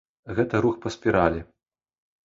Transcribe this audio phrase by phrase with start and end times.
[0.39, 1.47] Гэта рух па спіралі.